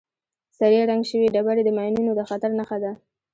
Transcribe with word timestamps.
سرې 0.57 0.81
رنګ 0.89 1.03
شوې 1.09 1.27
ډبرې 1.35 1.61
د 1.65 1.69
ماینونو 1.77 2.11
د 2.15 2.21
خطر 2.29 2.51
نښه 2.59 2.77
ده. 2.83 2.91